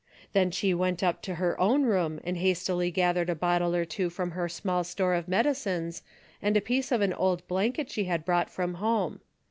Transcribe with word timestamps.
Then 0.33 0.49
she 0.49 0.73
went 0.73 1.03
up 1.03 1.21
to 1.21 1.35
her 1.35 1.59
own 1.61 1.83
room 1.83 2.19
and 2.23 2.35
hastily 2.37 2.89
gathered 2.89 3.29
a 3.29 3.35
bottle 3.35 3.75
or 3.75 3.85
two 3.85 4.09
from 4.09 4.31
her 4.31 4.49
small 4.49 4.83
store 4.83 5.13
of 5.13 5.27
medicines 5.27 6.01
and 6.41 6.57
a 6.57 6.59
piece 6.59 6.91
of 6.91 7.01
an 7.01 7.13
old 7.13 7.47
blanket 7.47 7.91
she 7.91 8.05
had 8.05 8.25
brought 8.25 8.49
from 8.49 8.73
home. 8.81 9.19